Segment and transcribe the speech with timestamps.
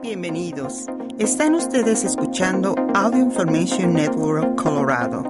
[0.00, 0.86] Bienvenidos.
[1.18, 5.24] Están ustedes escuchando Audio Information Network Colorado.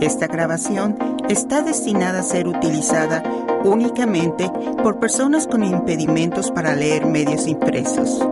[0.00, 0.96] Esta grabación
[1.28, 3.22] está destinada a ser utilizada
[3.64, 4.50] únicamente
[4.82, 8.26] por personas con impedimentos para leer medios impresos.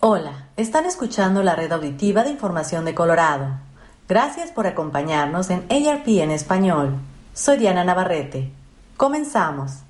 [0.00, 3.60] Hola, están escuchando la red auditiva de información de Colorado.
[4.08, 6.96] Gracias por acompañarnos en ARP en español.
[7.34, 8.50] Soy Diana Navarrete.
[8.96, 9.84] Comenzamos.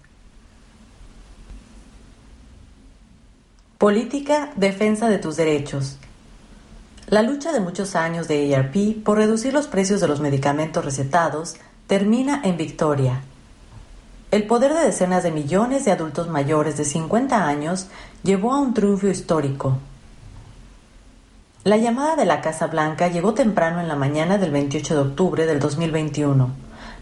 [3.82, 5.98] Política, defensa de tus derechos.
[7.08, 11.56] La lucha de muchos años de ARP por reducir los precios de los medicamentos recetados
[11.88, 13.22] termina en victoria.
[14.30, 17.88] El poder de decenas de millones de adultos mayores de 50 años
[18.22, 19.78] llevó a un triunfo histórico.
[21.64, 25.44] La llamada de la Casa Blanca llegó temprano en la mañana del 28 de octubre
[25.44, 26.50] del 2021.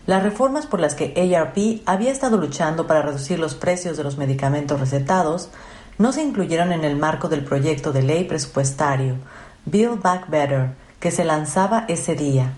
[0.06, 4.16] Las reformas por las que ARP había estado luchando para reducir los precios de los
[4.16, 5.50] medicamentos recetados
[6.00, 9.16] no se incluyeron en el marco del proyecto de ley presupuestario
[9.66, 12.54] Build Back Better que se lanzaba ese día.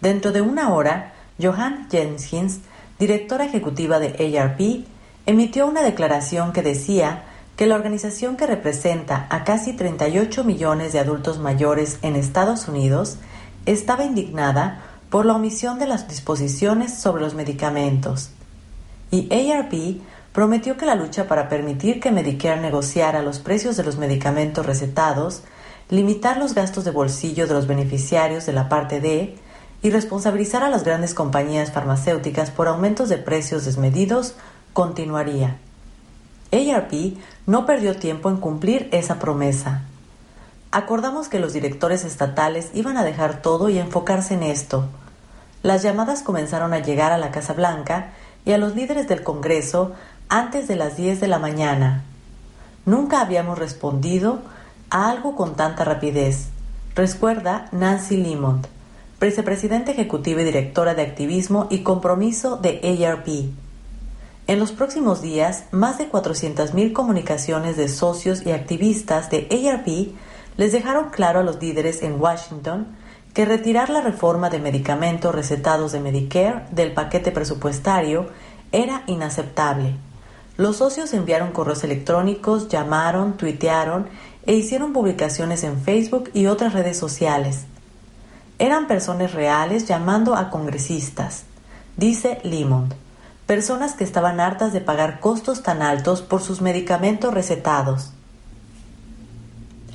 [0.00, 2.58] Dentro de una hora, Johan Jenkins,
[2.98, 4.84] directora ejecutiva de ARP,
[5.24, 7.22] emitió una declaración que decía
[7.56, 13.18] que la organización que representa a casi 38 millones de adultos mayores en Estados Unidos
[13.66, 18.30] estaba indignada por la omisión de las disposiciones sobre los medicamentos.
[19.12, 20.00] Y ARP
[20.38, 25.42] prometió que la lucha para permitir que Medicare negociara los precios de los medicamentos recetados,
[25.90, 29.36] limitar los gastos de bolsillo de los beneficiarios de la parte D
[29.82, 34.36] y responsabilizar a las grandes compañías farmacéuticas por aumentos de precios desmedidos
[34.74, 35.56] continuaría.
[36.52, 39.86] ARP no perdió tiempo en cumplir esa promesa.
[40.70, 44.86] Acordamos que los directores estatales iban a dejar todo y enfocarse en esto.
[45.64, 48.12] Las llamadas comenzaron a llegar a la Casa Blanca
[48.44, 49.94] y a los líderes del Congreso
[50.28, 52.04] antes de las 10 de la mañana.
[52.84, 54.40] Nunca habíamos respondido
[54.90, 56.48] a algo con tanta rapidez.
[56.94, 58.66] Recuerda Nancy Limond,
[59.20, 63.28] vicepresidenta ejecutiva y directora de activismo y compromiso de ARP.
[64.46, 70.16] En los próximos días, más de 400.000 comunicaciones de socios y activistas de ARP
[70.56, 72.88] les dejaron claro a los líderes en Washington
[73.34, 78.28] que retirar la reforma de medicamentos recetados de Medicare del paquete presupuestario
[78.72, 79.94] era inaceptable.
[80.58, 84.08] Los socios enviaron correos electrónicos, llamaron, tuitearon
[84.44, 87.66] e hicieron publicaciones en Facebook y otras redes sociales.
[88.58, 91.44] Eran personas reales llamando a congresistas,
[91.96, 92.92] dice Limond,
[93.46, 98.10] personas que estaban hartas de pagar costos tan altos por sus medicamentos recetados.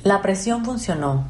[0.02, 1.26] La presión funcionó.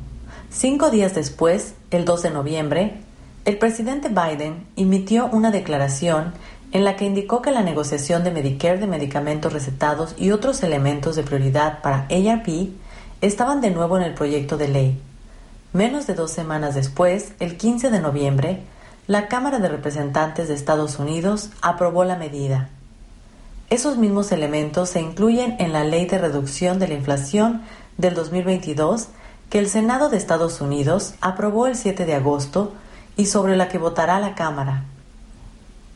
[0.49, 3.01] Cinco días después, el 2 de noviembre,
[3.45, 6.33] el presidente Biden emitió una declaración
[6.75, 11.15] en la que indicó que la negociación de Medicare de medicamentos recetados y otros elementos
[11.15, 12.49] de prioridad para ARP
[13.21, 15.01] estaban de nuevo en el proyecto de ley.
[15.73, 18.63] Menos de dos semanas después, el 15 de noviembre,
[19.07, 22.71] la Cámara de Representantes de Estados Unidos aprobó la medida.
[23.71, 27.63] Esos mismos elementos se incluyen en la Ley de Reducción de la Inflación
[27.99, 29.09] del 2022
[29.49, 32.73] que el Senado de Estados Unidos aprobó el 7 de agosto
[33.17, 34.87] y sobre la que votará la Cámara.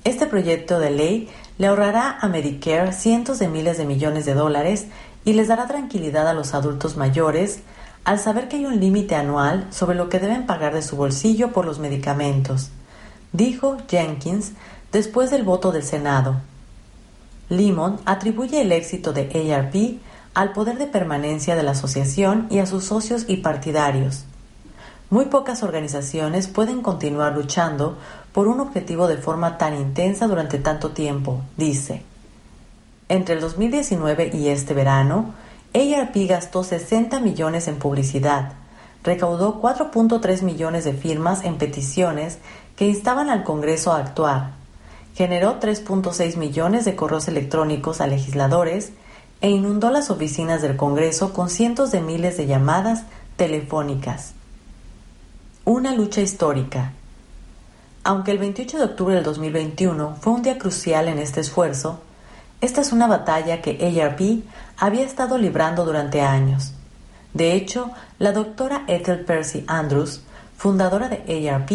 [0.09, 4.87] Este proyecto de ley le ahorrará a Medicare cientos de miles de millones de dólares
[5.27, 7.59] y les dará tranquilidad a los adultos mayores
[8.05, 11.53] al saber que hay un límite anual sobre lo que deben pagar de su bolsillo
[11.53, 12.71] por los medicamentos,
[13.35, 14.53] dijo Jenkins
[14.93, 16.37] después del voto del Senado.
[17.51, 20.01] Limon atribuye el éxito de ARP
[20.33, 24.25] al poder de permanencia de la asociación y a sus socios y partidarios.
[25.11, 27.97] Muy pocas organizaciones pueden continuar luchando
[28.33, 32.03] por un objetivo de forma tan intensa durante tanto tiempo, dice.
[33.09, 35.33] Entre el 2019 y este verano,
[35.73, 38.53] ARP gastó 60 millones en publicidad,
[39.03, 42.37] recaudó 4.3 millones de firmas en peticiones
[42.77, 44.51] que instaban al Congreso a actuar,
[45.15, 48.93] generó 3.6 millones de correos electrónicos a legisladores
[49.41, 53.05] e inundó las oficinas del Congreso con cientos de miles de llamadas
[53.37, 54.35] telefónicas.
[55.70, 56.93] Una lucha histórica.
[58.03, 62.00] Aunque el 28 de octubre del 2021 fue un día crucial en este esfuerzo,
[62.62, 64.47] esta es una batalla que ARP
[64.79, 66.73] había estado librando durante años.
[67.35, 70.23] De hecho, la doctora Ethel Percy Andrews,
[70.56, 71.70] fundadora de ARP,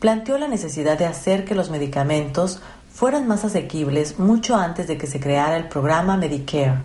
[0.00, 2.60] planteó la necesidad de hacer que los medicamentos
[2.92, 6.82] fueran más asequibles mucho antes de que se creara el programa Medicare.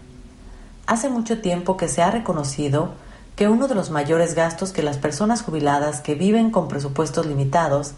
[0.86, 2.94] Hace mucho tiempo que se ha reconocido
[3.36, 7.94] que uno de los mayores gastos que las personas jubiladas que viven con presupuestos limitados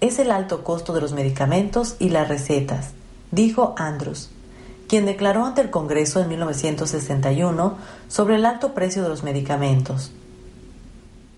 [0.00, 2.90] es el alto costo de los medicamentos y las recetas,
[3.30, 4.30] dijo Andrews,
[4.88, 7.76] quien declaró ante el Congreso en 1961
[8.08, 10.10] sobre el alto precio de los medicamentos.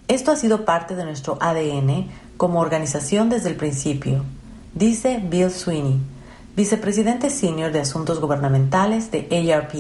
[0.09, 4.25] Esto ha sido parte de nuestro ADN como organización desde el principio,
[4.75, 6.01] dice Bill Sweeney,
[6.57, 9.75] vicepresidente senior de Asuntos Gubernamentales de ARP.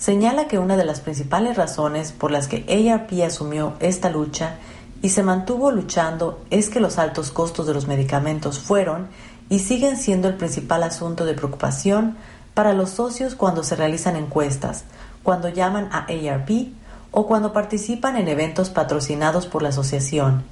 [0.00, 4.54] Señala que una de las principales razones por las que ARP asumió esta lucha
[5.02, 9.08] y se mantuvo luchando es que los altos costos de los medicamentos fueron
[9.50, 12.16] y siguen siendo el principal asunto de preocupación
[12.54, 14.84] para los socios cuando se realizan encuestas,
[15.22, 16.72] cuando llaman a ARP
[17.10, 20.44] o cuando participan en eventos patrocinados por la asociación.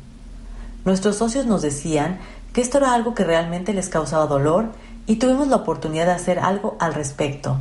[0.85, 2.19] Nuestros socios nos decían
[2.53, 4.67] que esto era algo que realmente les causaba dolor
[5.06, 7.56] y tuvimos la oportunidad de hacer algo al respecto.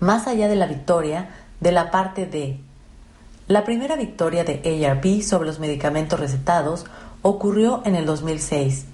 [0.00, 2.60] Más allá de la victoria, de la parte de
[3.48, 6.84] la primera victoria de ARP sobre los medicamentos recetados
[7.22, 8.86] ocurrió en el 2006,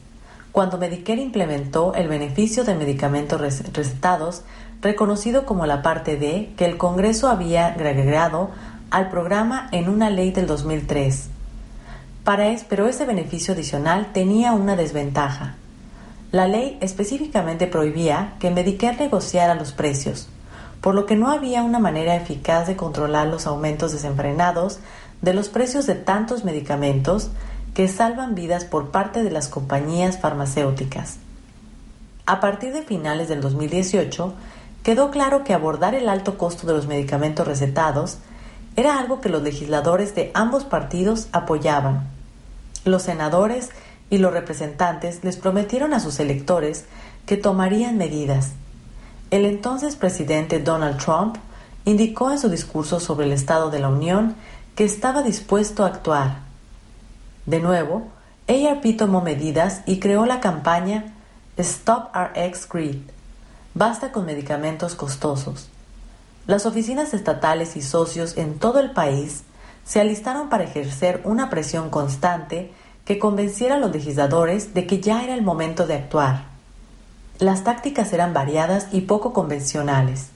[0.53, 4.43] cuando Medicare implementó el beneficio de medicamentos recetados
[4.83, 8.51] reconocido como la parte D que el Congreso había agregado
[8.91, 11.31] al programa en una ley del 2003.
[12.23, 15.55] Para es, pero ese beneficio adicional tenía una desventaja.
[16.31, 20.29] La ley específicamente prohibía que Medicare negociara los precios,
[20.83, 24.81] por lo que no había una manera eficaz de controlar los aumentos desenfrenados
[25.23, 27.31] de los precios de tantos medicamentos
[27.73, 31.17] que salvan vidas por parte de las compañías farmacéuticas.
[32.27, 34.35] A partir de finales del 2018,
[34.83, 38.19] quedó claro que abordar el alto costo de los medicamentos recetados
[38.75, 42.09] era algo que los legisladores de ambos partidos apoyaban.
[42.85, 43.71] Los senadores
[44.11, 46.87] y los representantes les prometieron a sus electores
[47.25, 48.53] que tomarían medidas.
[49.33, 51.37] El entonces presidente Donald Trump
[51.87, 54.37] indicó en su discurso sobre el Estado de la Unión
[54.75, 56.41] que estaba dispuesto a actuar.
[57.47, 58.09] De nuevo,
[58.47, 61.15] ARP tomó medidas y creó la campaña
[61.57, 62.99] Stop RX Greed,
[63.73, 65.71] Basta con medicamentos costosos.
[66.47, 69.45] Las oficinas estatales y socios en todo el país
[69.87, 72.71] se alistaron para ejercer una presión constante
[73.07, 76.52] que convenciera a los legisladores de que ya era el momento de actuar.
[77.43, 80.29] Las tácticas eran variadas y poco convencionales.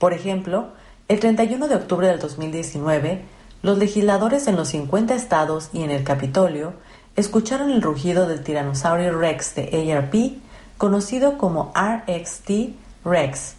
[0.00, 0.70] Por ejemplo,
[1.06, 3.22] el 31 de octubre del 2019,
[3.62, 6.72] los legisladores en los 50 estados y en el Capitolio
[7.14, 10.42] escucharon el rugido del tiranosaurio Rex de ARP
[10.78, 12.74] conocido como RXT
[13.04, 13.54] Rex.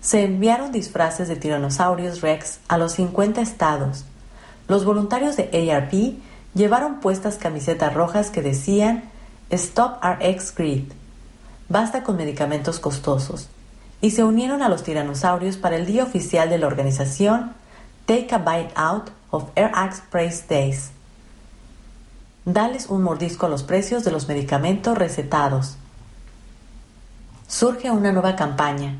[0.00, 4.04] Se enviaron disfraces de tiranosaurios Rex a los 50 estados.
[4.68, 6.22] Los voluntarios de ARP
[6.54, 9.10] llevaron puestas camisetas rojas que decían
[9.50, 10.92] Stop RX Greed,
[11.68, 13.48] basta con medicamentos costosos,
[14.00, 17.52] y se unieron a los tiranosaurios para el día oficial de la organización
[18.06, 20.90] Take a Bite Out of RX Praise Days.
[22.44, 25.76] Dales un mordisco a los precios de los medicamentos recetados
[27.48, 28.98] surge una nueva campaña.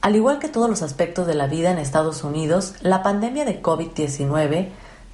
[0.00, 3.62] Al igual que todos los aspectos de la vida en Estados Unidos, la pandemia de
[3.62, 4.68] COVID-19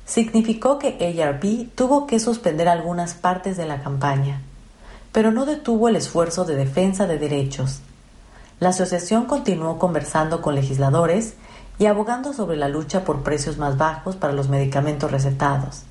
[0.04, 4.40] significó que ARP tuvo que suspender algunas partes de la campaña,
[5.12, 7.80] pero no detuvo el esfuerzo de defensa de derechos.
[8.60, 11.34] La asociación continuó conversando con legisladores
[11.78, 15.82] y abogando sobre la lucha por precios más bajos para los medicamentos recetados.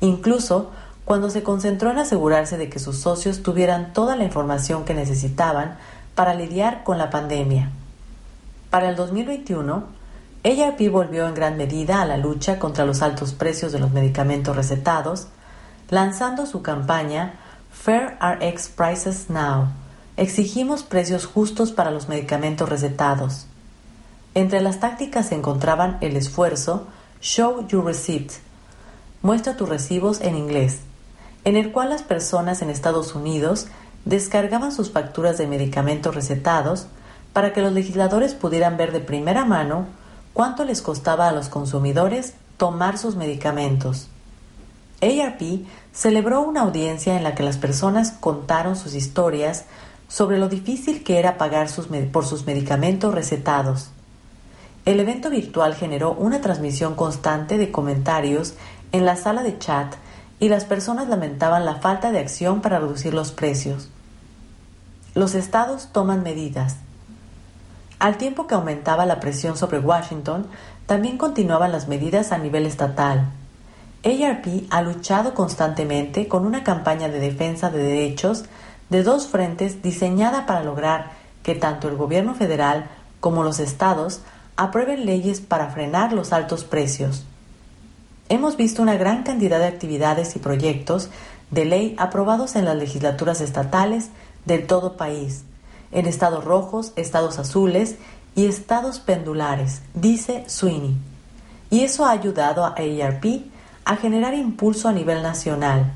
[0.00, 0.70] Incluso
[1.04, 5.76] cuando se concentró en asegurarse de que sus socios tuvieran toda la información que necesitaban
[6.14, 7.70] para lidiar con la pandemia.
[8.70, 9.84] Para el 2021,
[10.44, 14.54] ARP volvió en gran medida a la lucha contra los altos precios de los medicamentos
[14.54, 15.26] recetados,
[15.90, 17.39] lanzando su campaña
[17.72, 19.68] Fair RX Prices Now.
[20.16, 23.46] Exigimos precios justos para los medicamentos recetados.
[24.34, 26.88] Entre las tácticas se encontraban el esfuerzo
[27.20, 28.32] Show Your Receipt,
[29.22, 30.80] muestra tus recibos en inglés,
[31.44, 33.68] en el cual las personas en Estados Unidos
[34.04, 36.86] descargaban sus facturas de medicamentos recetados
[37.32, 39.86] para que los legisladores pudieran ver de primera mano
[40.32, 44.08] cuánto les costaba a los consumidores tomar sus medicamentos.
[45.00, 49.64] ARP celebró una audiencia en la que las personas contaron sus historias
[50.08, 51.68] sobre lo difícil que era pagar
[52.12, 53.90] por sus medicamentos recetados.
[54.84, 58.54] El evento virtual generó una transmisión constante de comentarios
[58.92, 59.94] en la sala de chat
[60.40, 63.88] y las personas lamentaban la falta de acción para reducir los precios.
[65.14, 66.76] Los estados toman medidas.
[67.98, 70.46] Al tiempo que aumentaba la presión sobre Washington,
[70.86, 73.30] también continuaban las medidas a nivel estatal.
[74.04, 78.44] ARP ha luchado constantemente con una campaña de defensa de derechos
[78.88, 82.88] de dos frentes diseñada para lograr que tanto el gobierno federal
[83.20, 84.20] como los estados
[84.56, 87.24] aprueben leyes para frenar los altos precios
[88.30, 91.10] hemos visto una gran cantidad de actividades y proyectos
[91.50, 94.08] de ley aprobados en las legislaturas estatales
[94.46, 95.42] del todo país,
[95.90, 97.96] en estados rojos, estados azules
[98.36, 100.96] y estados pendulares, dice Sweeney.
[101.70, 103.24] Y eso ha ayudado a ARP
[103.84, 105.92] a generar impulso a nivel nacional.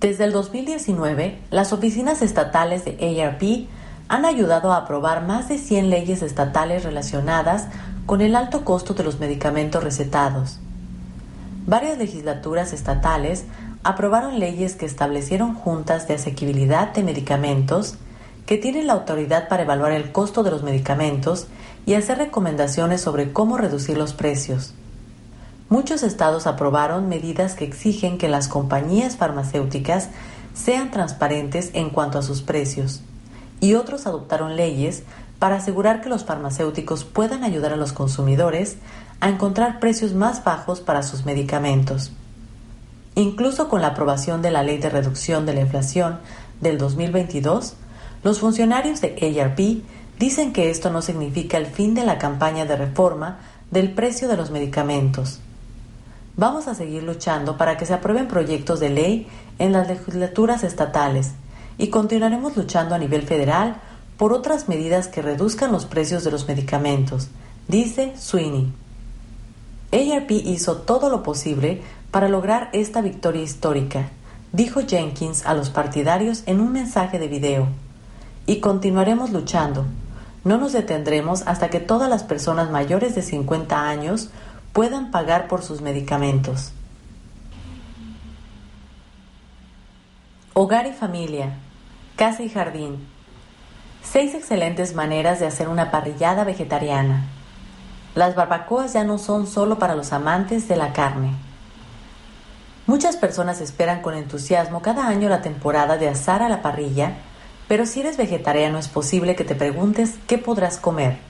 [0.00, 3.68] Desde el 2019, las oficinas estatales de ARP
[4.08, 7.68] han ayudado a aprobar más de 100 leyes estatales relacionadas
[8.06, 10.58] con el alto costo de los medicamentos recetados.
[11.66, 13.44] Varias legislaturas estatales
[13.84, 17.96] aprobaron leyes que establecieron juntas de asequibilidad de medicamentos
[18.46, 21.46] que tienen la autoridad para evaluar el costo de los medicamentos
[21.86, 24.74] y hacer recomendaciones sobre cómo reducir los precios.
[25.70, 30.08] Muchos estados aprobaron medidas que exigen que las compañías farmacéuticas
[30.52, 33.02] sean transparentes en cuanto a sus precios,
[33.60, 35.04] y otros adoptaron leyes
[35.38, 38.78] para asegurar que los farmacéuticos puedan ayudar a los consumidores
[39.20, 42.10] a encontrar precios más bajos para sus medicamentos.
[43.14, 46.18] Incluso con la aprobación de la Ley de Reducción de la Inflación
[46.60, 47.74] del 2022,
[48.24, 49.84] los funcionarios de ARP
[50.18, 53.38] dicen que esto no significa el fin de la campaña de reforma
[53.70, 55.38] del precio de los medicamentos.
[56.36, 59.26] Vamos a seguir luchando para que se aprueben proyectos de ley
[59.58, 61.32] en las legislaturas estatales
[61.76, 63.80] y continuaremos luchando a nivel federal
[64.16, 67.28] por otras medidas que reduzcan los precios de los medicamentos,
[67.68, 68.72] dice Sweeney.
[69.92, 74.10] ARP hizo todo lo posible para lograr esta victoria histórica,
[74.52, 77.68] dijo Jenkins a los partidarios en un mensaje de video.
[78.46, 79.86] Y continuaremos luchando.
[80.44, 84.30] No nos detendremos hasta que todas las personas mayores de 50 años
[84.72, 86.72] puedan pagar por sus medicamentos.
[90.52, 91.54] Hogar y familia,
[92.16, 93.06] casa y jardín.
[94.02, 97.24] Seis excelentes maneras de hacer una parrillada vegetariana.
[98.14, 101.32] Las barbacoas ya no son solo para los amantes de la carne.
[102.86, 107.14] Muchas personas esperan con entusiasmo cada año la temporada de asar a la parrilla,
[107.68, 111.29] pero si eres vegetariano es posible que te preguntes qué podrás comer.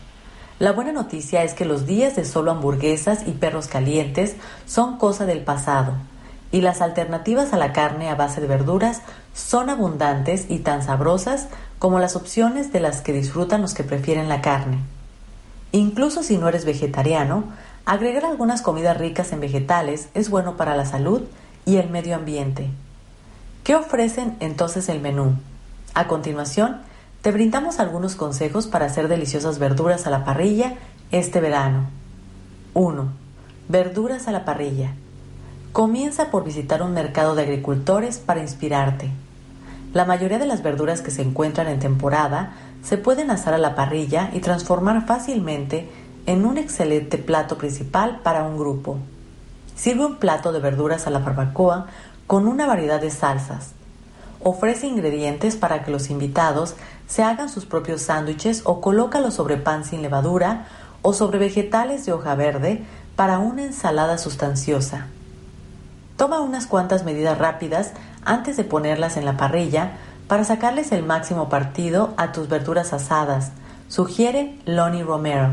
[0.60, 4.36] La buena noticia es que los días de solo hamburguesas y perros calientes
[4.66, 5.94] son cosa del pasado,
[6.52, 9.00] y las alternativas a la carne a base de verduras
[9.32, 11.48] son abundantes y tan sabrosas
[11.78, 14.80] como las opciones de las que disfrutan los que prefieren la carne.
[15.72, 17.44] Incluso si no eres vegetariano,
[17.86, 21.22] agregar algunas comidas ricas en vegetales es bueno para la salud
[21.64, 22.68] y el medio ambiente.
[23.64, 25.36] ¿Qué ofrecen entonces el menú?
[25.94, 26.82] A continuación,
[27.22, 30.76] te brindamos algunos consejos para hacer deliciosas verduras a la parrilla
[31.12, 31.84] este verano.
[32.72, 33.08] 1.
[33.68, 34.94] Verduras a la parrilla.
[35.72, 39.10] Comienza por visitar un mercado de agricultores para inspirarte.
[39.92, 43.74] La mayoría de las verduras que se encuentran en temporada se pueden asar a la
[43.74, 45.90] parrilla y transformar fácilmente
[46.24, 48.96] en un excelente plato principal para un grupo.
[49.76, 51.86] Sirve un plato de verduras a la barbacoa
[52.26, 53.72] con una variedad de salsas.
[54.42, 56.76] Ofrece ingredientes para que los invitados
[57.10, 60.66] se hagan sus propios sándwiches o colócalo sobre pan sin levadura
[61.02, 62.84] o sobre vegetales de hoja verde
[63.16, 65.06] para una ensalada sustanciosa.
[66.16, 67.92] Toma unas cuantas medidas rápidas
[68.24, 69.92] antes de ponerlas en la parrilla
[70.28, 73.50] para sacarles el máximo partido a tus verduras asadas,
[73.88, 75.48] sugiere Lonnie Romero,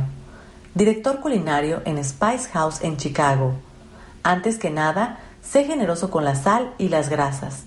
[0.75, 3.53] director culinario en Spice House en Chicago.
[4.21, 7.63] Antes que nada, sé generoso con la sal y las grasas.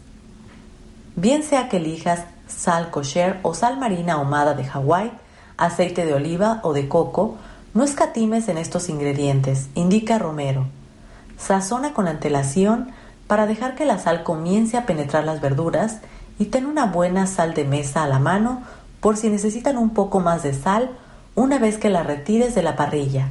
[1.16, 5.12] Bien sea que elijas sal kosher o sal marina ahumada de Hawái,
[5.56, 7.36] aceite de oliva o de coco,
[7.72, 10.66] no escatimes en estos ingredientes, indica Romero.
[11.38, 12.90] Sazona con antelación
[13.26, 15.98] para dejar que la sal comience a penetrar las verduras
[16.38, 18.62] y ten una buena sal de mesa a la mano
[19.00, 20.90] por si necesitan un poco más de sal
[21.34, 23.28] una vez que la retires de la parrilla.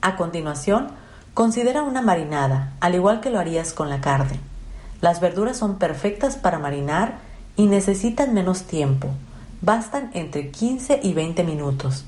[0.00, 0.88] A continuación,
[1.34, 4.40] considera una marinada, al igual que lo harías con la carne.
[5.00, 7.18] Las verduras son perfectas para marinar
[7.60, 9.08] y necesitan menos tiempo.
[9.60, 12.06] Bastan entre 15 y 20 minutos.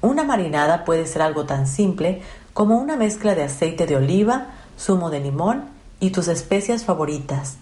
[0.00, 2.20] Una marinada puede ser algo tan simple
[2.52, 5.66] como una mezcla de aceite de oliva, zumo de limón
[6.00, 7.58] y tus especias favoritas.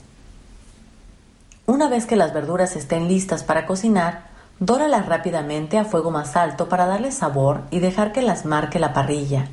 [1.67, 4.29] Una vez que las verduras estén listas para cocinar,
[4.59, 8.95] dóralas rápidamente a fuego más alto para darle sabor y dejar que las marque la
[8.95, 9.51] parrilla,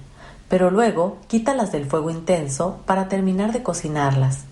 [0.47, 4.45] pero luego quítalas del fuego intenso para terminar de cocinarlas.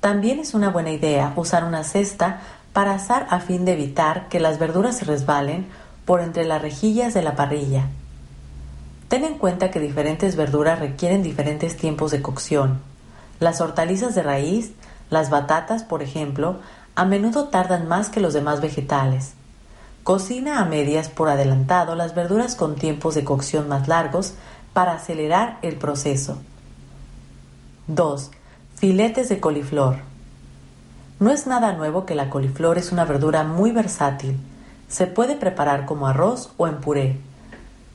[0.00, 2.40] También es una buena idea usar una cesta
[2.72, 5.66] para asar a fin de evitar que las verduras se resbalen
[6.04, 7.86] por entre las rejillas de la parrilla.
[9.08, 12.80] Ten en cuenta que diferentes verduras requieren diferentes tiempos de cocción.
[13.40, 14.72] Las hortalizas de raíz,
[15.10, 16.60] las batatas, por ejemplo,
[16.96, 19.34] a menudo tardan más que los demás vegetales.
[20.02, 24.34] Cocina a medias por adelantado las verduras con tiempos de cocción más largos
[24.72, 26.38] para acelerar el proceso.
[27.88, 28.30] 2.
[28.76, 29.96] Filetes de coliflor.
[31.18, 34.36] No es nada nuevo que la coliflor es una verdura muy versátil.
[34.86, 37.16] Se puede preparar como arroz o en puré.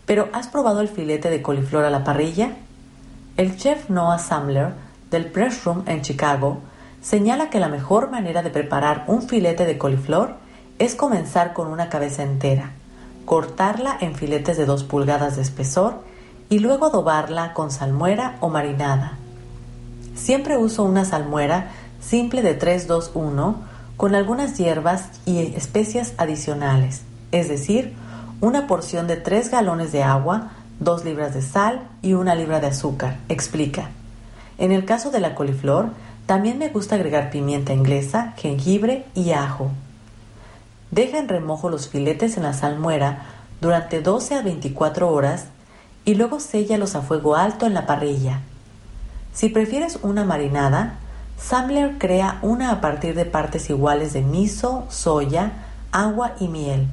[0.08, 2.54] Pero ¿has probado el filete de coliflor a la parrilla?
[3.38, 4.70] El chef Noah Samler
[5.12, 6.62] del Press Room en Chicago
[7.00, 10.38] señala que la mejor manera de preparar un filete de coliflor
[10.80, 12.72] es comenzar con una cabeza entera,
[13.26, 16.02] cortarla en filetes de 2 pulgadas de espesor
[16.50, 19.20] y luego adobarla con salmuera o marinada.
[20.22, 23.56] Siempre uso una salmuera simple de 3-2-1
[23.98, 27.02] con algunas hierbas y especias adicionales,
[27.32, 27.96] es decir,
[28.40, 32.68] una porción de 3 galones de agua, 2 libras de sal y una libra de
[32.68, 33.90] azúcar, explica.
[34.60, 35.90] En el caso de la coliflor,
[36.28, 39.72] también me gusta agregar pimienta inglesa, jengibre y ajo.
[40.92, 43.26] Deja en remojo los filetes en la salmuera
[43.60, 45.46] durante 12 a 24 horas
[46.06, 48.42] y luego séllalos a fuego alto en la parrilla.
[49.34, 50.96] Si prefieres una marinada,
[51.38, 55.54] Samler crea una a partir de partes iguales de miso, soya,
[55.92, 56.88] agua y miel,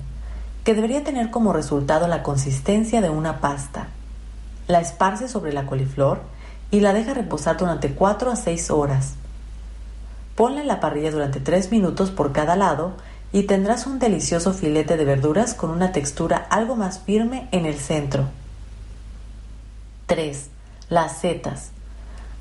[0.64, 3.88] que debería tener como resultado la consistencia de una pasta.
[4.68, 6.20] La esparce sobre la coliflor
[6.70, 9.14] y la deja reposar durante 4 a 6 horas.
[10.34, 12.92] Ponla en la parrilla durante 3 minutos por cada lado
[13.32, 17.76] y tendrás un delicioso filete de verduras con una textura algo más firme en el
[17.78, 18.28] centro.
[20.06, 20.48] 3.
[20.88, 21.72] Las setas.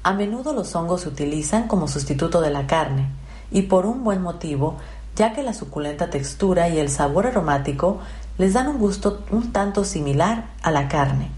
[0.07, 3.09] A menudo los hongos se utilizan como sustituto de la carne,
[3.51, 4.77] y por un buen motivo,
[5.17, 7.99] ya que la suculenta textura y el sabor aromático
[8.37, 11.29] les dan un gusto un tanto similar a la carne.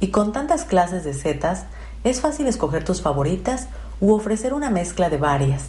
[0.00, 1.64] Y con tantas clases de setas,
[2.02, 3.66] es fácil escoger tus favoritas
[4.00, 5.64] u ofrecer una mezcla de varias.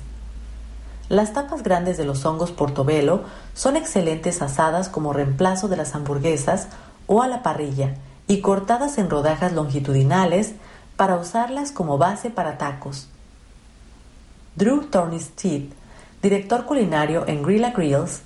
[1.09, 6.69] Las tapas grandes de los hongos portobelo son excelentes asadas como reemplazo de las hamburguesas
[7.07, 7.95] o a la parrilla
[8.29, 10.53] y cortadas en rodajas longitudinales
[11.01, 13.07] para usarlas como base para tacos.
[14.55, 15.63] Drew Thornstead,
[16.21, 18.21] director culinario en Grilla Grills,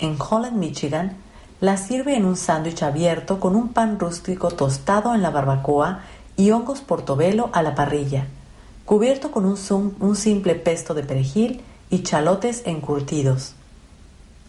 [0.00, 1.16] en Holland, Michigan,
[1.62, 6.00] la sirve en un sándwich abierto con un pan rústico tostado en la barbacoa
[6.36, 8.26] y hongos portobelo a la parrilla,
[8.84, 9.56] cubierto con un,
[9.98, 13.54] un simple pesto de perejil y chalotes encurtidos.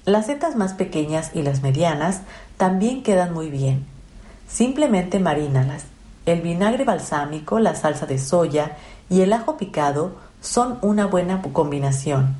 [0.03, 2.19] Las setas más pequeñas y las medianas
[2.57, 3.85] también quedan muy bien.
[4.49, 5.90] Simplemente marínalas.
[6.25, 8.77] El vinagre balsámico, la salsa de soya
[9.09, 12.35] y el ajo picado son una buena combinación.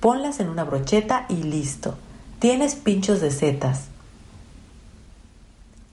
[0.00, 1.96] Ponlas en una brocheta y listo.
[2.38, 3.88] Tienes pinchos de setas.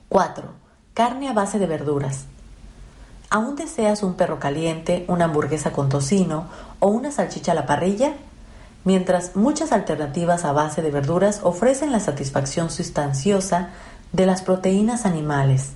[0.08, 0.44] 4.
[0.94, 2.24] Carne a base de verduras.
[3.28, 6.46] ¿Aún deseas un perro caliente, una hamburguesa con tocino
[6.78, 8.14] o una salchicha a la parrilla?
[8.84, 13.70] Mientras muchas alternativas a base de verduras ofrecen la satisfacción sustanciosa
[14.12, 15.72] de las proteínas animales.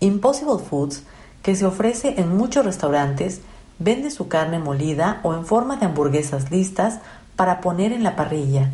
[0.00, 1.02] Impossible Foods,
[1.42, 3.40] que se ofrece en muchos restaurantes,
[3.78, 6.98] vende su carne molida o en forma de hamburguesas listas
[7.36, 8.70] para poner en la parrilla.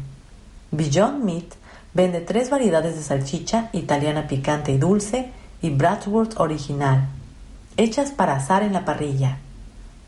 [0.72, 1.54] Beyond Meat
[1.94, 5.30] vende tres variedades de salchicha italiana picante y dulce
[5.62, 7.08] y Bratwurst original
[7.76, 9.38] hechas para asar en la parrilla.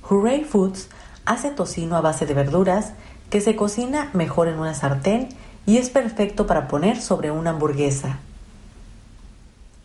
[0.08, 0.88] Hooray Foods
[1.24, 2.92] hace tocino a base de verduras
[3.30, 5.28] que se cocina mejor en una sartén
[5.66, 8.18] y es perfecto para poner sobre una hamburguesa.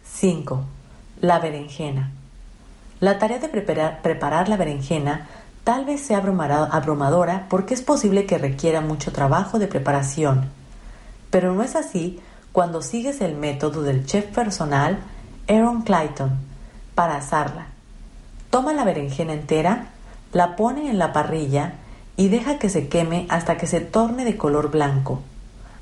[0.06, 0.64] 5.
[1.24, 2.12] La berenjena.
[3.00, 5.30] La tarea de preparar, la berenjena
[5.64, 10.50] tal vez sea abrumadora porque es posible que requiera mucho trabajo de preparación,
[11.30, 12.20] pero no es así
[12.52, 15.00] cuando sigues el método del chef personal
[15.48, 16.32] Aaron Clayton
[16.94, 17.68] para asarla.
[18.50, 19.92] Toma la berenjena entera,
[20.34, 21.76] la pone en la parrilla
[22.18, 25.22] y deja que se queme hasta que se torne de color blanco.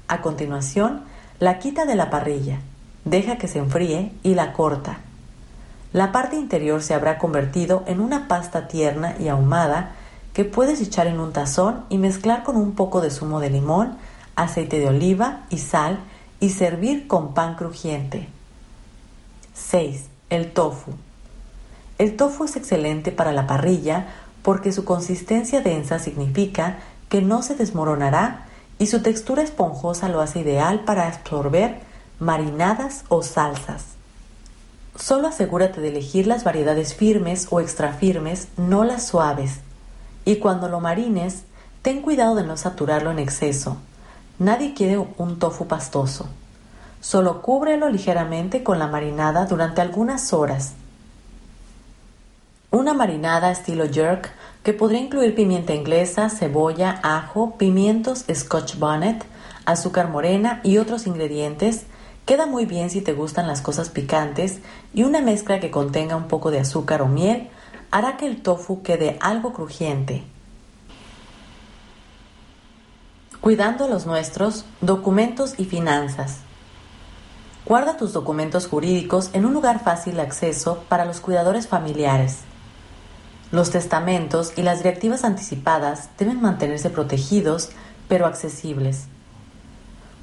[0.07, 1.01] A continuación,
[1.39, 2.59] la quita de la parrilla,
[3.05, 4.99] deja que se enfríe y la corta.
[5.93, 9.91] La parte interior se habrá convertido en una pasta tierna y ahumada
[10.33, 13.97] que puedes echar en un tazón y mezclar con un poco de zumo de limón,
[14.35, 15.99] aceite de oliva y sal
[16.39, 18.29] y servir con pan crujiente.
[19.53, 20.05] 6.
[20.29, 20.93] El tofu.
[21.97, 24.07] El tofu es excelente para la parrilla
[24.43, 26.77] porque su consistencia densa significa
[27.09, 28.45] que no se desmoronará
[28.79, 31.79] y su textura esponjosa lo hace ideal para absorber
[32.19, 34.00] marinadas o salsas.
[35.01, 39.59] Solo asegúrate de elegir las variedades firmes o extra firmes, no las suaves.
[40.25, 41.43] Y cuando lo marines,
[41.81, 43.77] ten cuidado de no saturarlo en exceso.
[44.37, 46.29] Nadie quiere un tofu pastoso.
[47.01, 50.73] Solo cúbrelo ligeramente con la marinada durante algunas horas
[52.71, 54.31] una marinada estilo jerk
[54.63, 59.25] que podría incluir pimienta inglesa, cebolla, ajo, pimientos, scotch bonnet,
[59.65, 61.83] azúcar morena y otros ingredientes.
[62.31, 64.59] Queda muy bien si te gustan las cosas picantes
[64.93, 67.49] y una mezcla que contenga un poco de azúcar o miel
[67.91, 70.23] hará que el tofu quede algo crujiente.
[73.41, 76.37] Cuidando los nuestros, documentos y finanzas.
[77.65, 82.43] Guarda tus documentos jurídicos en un lugar fácil de acceso para los cuidadores familiares.
[83.51, 87.71] Los testamentos y las directivas anticipadas deben mantenerse protegidos
[88.07, 89.07] pero accesibles.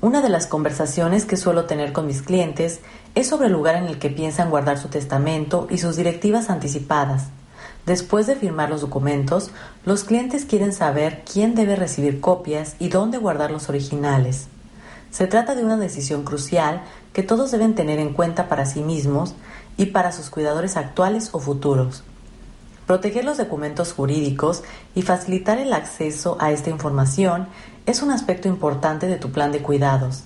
[0.01, 2.79] Una de las conversaciones que suelo tener con mis clientes
[3.17, 7.31] es sobre el lugar en el que piensan guardar su testamento y sus directivas anticipadas.
[7.85, 9.51] Después de firmar los documentos,
[9.85, 14.47] los clientes quieren saber quién debe recibir copias y dónde guardar los originales.
[15.11, 16.83] Se trata de una decisión crucial
[17.13, 19.35] que todos deben tener en cuenta para sí mismos
[19.77, 22.05] y para sus cuidadores actuales o futuros.
[22.87, 24.63] Proteger los documentos jurídicos
[24.95, 27.49] y facilitar el acceso a esta información
[27.89, 30.25] es un aspecto importante de tu plan de cuidados.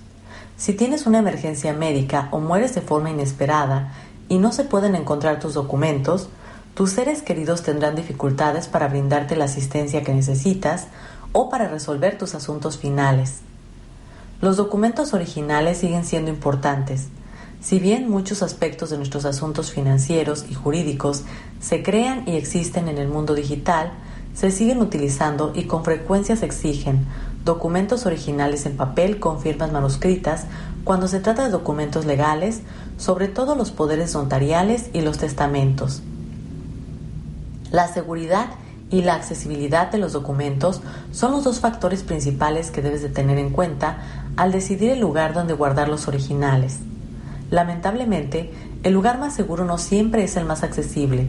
[0.57, 3.93] Si tienes una emergencia médica o mueres de forma inesperada
[4.27, 6.27] y no se pueden encontrar tus documentos,
[6.73, 10.87] tus seres queridos tendrán dificultades para brindarte la asistencia que necesitas
[11.31, 13.39] o para resolver tus asuntos finales.
[14.41, 17.07] Los documentos originales siguen siendo importantes.
[17.61, 21.23] Si bien muchos aspectos de nuestros asuntos financieros y jurídicos
[21.61, 23.93] se crean y existen en el mundo digital,
[24.33, 27.05] se siguen utilizando y con frecuencia se exigen
[27.45, 30.45] documentos originales en papel con firmas manuscritas
[30.83, 32.61] cuando se trata de documentos legales,
[32.97, 36.01] sobre todo los poderes notariales y los testamentos.
[37.71, 38.47] La seguridad
[38.89, 43.39] y la accesibilidad de los documentos son los dos factores principales que debes de tener
[43.39, 43.97] en cuenta
[44.37, 46.79] al decidir el lugar donde guardar los originales.
[47.49, 48.51] Lamentablemente,
[48.83, 51.27] el lugar más seguro no siempre es el más accesible.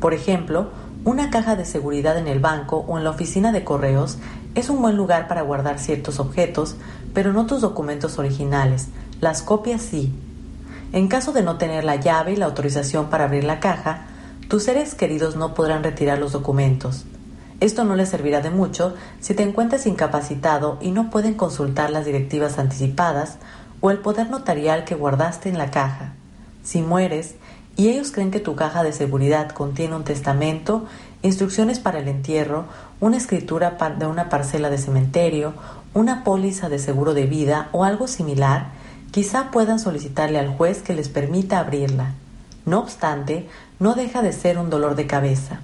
[0.00, 0.70] Por ejemplo,
[1.04, 4.18] una caja de seguridad en el banco o en la oficina de correos
[4.54, 6.76] es un buen lugar para guardar ciertos objetos,
[7.14, 8.88] pero no tus documentos originales.
[9.20, 10.12] Las copias sí.
[10.92, 14.06] En caso de no tener la llave y la autorización para abrir la caja,
[14.48, 17.06] tus seres queridos no podrán retirar los documentos.
[17.60, 22.06] Esto no les servirá de mucho si te encuentras incapacitado y no pueden consultar las
[22.06, 23.38] directivas anticipadas
[23.80, 26.14] o el poder notarial que guardaste en la caja.
[26.62, 27.36] Si mueres,
[27.76, 30.86] y ellos creen que tu caja de seguridad contiene un testamento,
[31.22, 32.64] instrucciones para el entierro,
[33.00, 35.54] una escritura de una parcela de cementerio,
[35.94, 38.68] una póliza de seguro de vida o algo similar,
[39.10, 42.14] quizá puedan solicitarle al juez que les permita abrirla.
[42.66, 45.60] No obstante, no deja de ser un dolor de cabeza.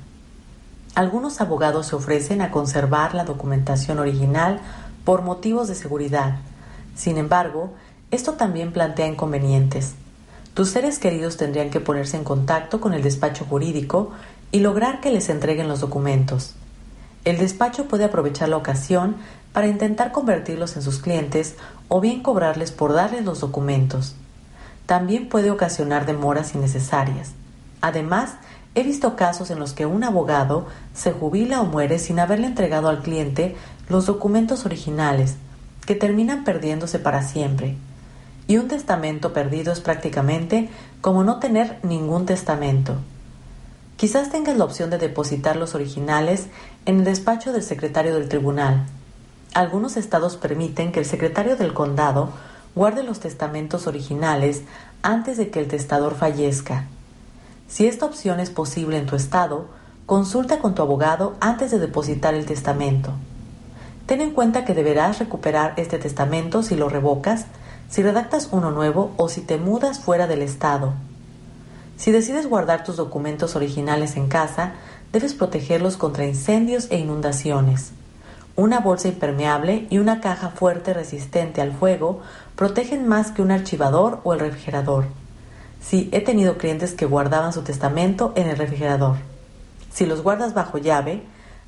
[0.95, 4.61] Algunos abogados se ofrecen a conservar la documentación original
[5.05, 6.37] por motivos de seguridad.
[6.95, 7.75] Sin embargo,
[8.11, 9.95] esto también plantea inconvenientes.
[10.57, 14.13] Tus seres queridos tendrían que ponerse en contacto con el despacho jurídico
[14.53, 16.55] y lograr que les entreguen los documentos.
[17.27, 19.17] El despacho puede aprovechar la ocasión
[19.53, 21.57] para intentar convertirlos en sus clientes
[21.89, 24.15] o bien cobrarles por darles los documentos.
[24.87, 27.33] También puede ocasionar demoras innecesarias.
[27.83, 28.37] Además,
[28.75, 32.89] he visto casos en los que un abogado se jubila o muere sin haberle entregado
[32.89, 33.57] al cliente
[33.91, 35.35] los documentos originales,
[35.85, 37.77] que terminan perdiéndose para siempre
[38.49, 40.69] y un testamento perdido es prácticamente
[41.01, 42.97] como no tener ningún testamento.
[43.97, 46.47] Quizás tengas la opción de depositar los originales
[46.85, 48.87] en el despacho del secretario del tribunal.
[49.55, 52.31] Algunos estados permiten que el secretario del condado
[52.75, 54.63] guarde los testamentos originales
[55.03, 56.85] antes de que el testador fallezca.
[57.69, 59.67] Si esta opción es posible en tu estado,
[60.05, 63.13] consulta con tu abogado antes de depositar el testamento.
[64.05, 67.47] Ten en cuenta que deberás recuperar este testamento si lo revocas
[67.89, 70.95] si redactas uno nuevo o si te mudas fuera del estado.
[71.97, 74.75] Si decides guardar tus documentos originales en casa,
[75.13, 77.93] debes protegerlos contra incendios e inundaciones.
[78.55, 82.21] Una bolsa impermeable y una caja fuerte resistente al fuego
[82.55, 85.07] protegen más que un archivador o el refrigerador.
[85.81, 89.17] Sí, he tenido clientes que guardaban su testamento en el refrigerador.
[89.93, 91.23] Si los guardas bajo llave,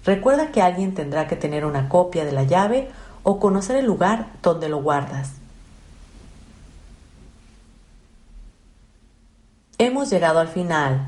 [0.05, 2.91] recuerda que alguien tendrá que tener una copia de la llave
[3.23, 5.33] o conocer el lugar donde lo guardas.
[9.81, 11.07] Hemos llegado al final.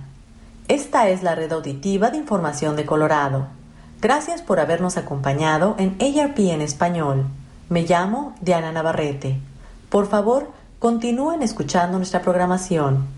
[0.68, 3.48] Esta es la red auditiva de información de Colorado.
[4.00, 7.26] Gracias por habernos acompañado en ARP en español.
[7.68, 9.40] Me llamo Diana Navarrete.
[9.88, 13.08] Por favor, continúen escuchando nuestra programación.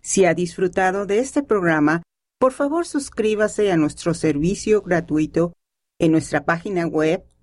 [0.00, 2.00] Si ha disfrutado de este programa,
[2.38, 5.52] por favor suscríbase a nuestro servicio gratuito
[5.98, 7.22] en nuestra página web